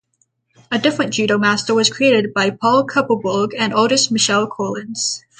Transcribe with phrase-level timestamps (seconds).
[0.71, 5.23] A different Judomaster was created by Paul Kupperberg and artist Michael Collins.